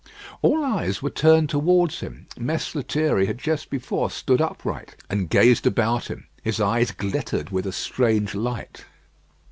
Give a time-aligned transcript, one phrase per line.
[0.41, 2.25] All eyes were turned towards him.
[2.35, 6.25] Mess Lethierry had just before stood upright, and gazed about him.
[6.41, 8.85] His eyes glittered with a strange light.